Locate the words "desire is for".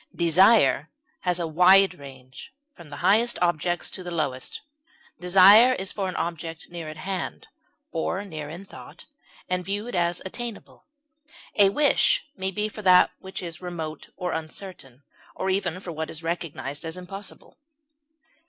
5.19-6.09